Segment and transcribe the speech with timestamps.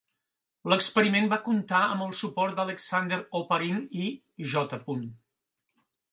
[0.71, 4.09] L'experiment va comptar amb el suport d'Alexander Oparin i
[4.55, 5.03] J.